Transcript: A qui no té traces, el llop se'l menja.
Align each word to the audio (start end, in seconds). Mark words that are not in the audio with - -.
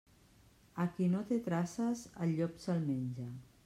A 0.85 0.85
qui 0.95 1.11
no 1.13 1.21
té 1.33 1.39
traces, 1.51 2.05
el 2.27 2.37
llop 2.41 2.61
se'l 2.67 2.87
menja. 2.93 3.33